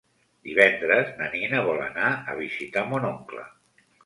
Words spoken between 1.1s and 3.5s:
na Nina vol anar a visitar mon oncle.